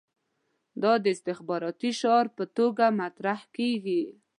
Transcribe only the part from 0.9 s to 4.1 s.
د انتخاباتي شعار په توګه مطرح کېږي.